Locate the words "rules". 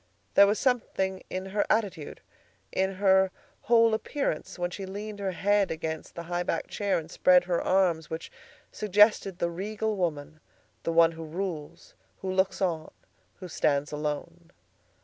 11.23-11.93